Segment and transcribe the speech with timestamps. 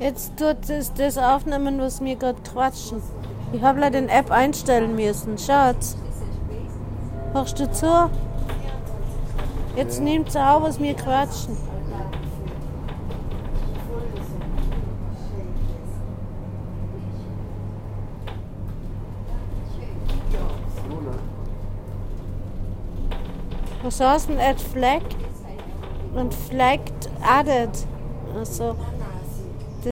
[0.00, 3.00] Jetzt tut es das aufnehmen, was wir gerade quatschen.
[3.52, 5.38] Ich habe leider den App einstellen müssen.
[5.38, 5.96] Schatz.
[7.32, 8.10] Hörst du zu?
[9.76, 11.54] Jetzt nimmt es auf, was wir quatschen.
[11.54, 11.60] Ne?
[23.82, 25.02] Was heißt denn add flag?
[26.14, 27.70] Und flagged added.
[28.36, 28.76] Also,